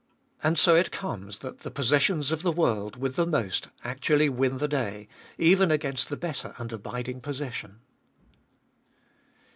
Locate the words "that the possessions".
1.41-2.31